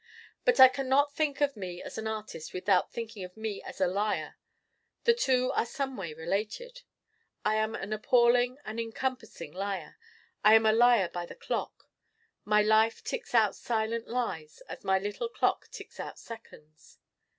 [0.45, 3.79] But I can not think of me as an Artist without thinking of me as
[3.79, 4.35] a Liar.
[5.03, 6.81] The two are someway related.
[7.45, 9.99] I am an appalling, an encompassing Liar.
[10.43, 11.87] I am a Liar by the clock.
[12.45, 16.97] My life ticks out silent lies as my little clock ticks out seconds.